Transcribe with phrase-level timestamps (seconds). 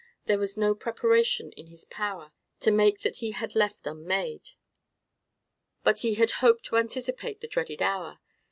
[0.25, 4.49] There was no preparation in his power to make that he had left unmade.
[5.83, 8.17] But he had hoped to anticipate the dreaded hour.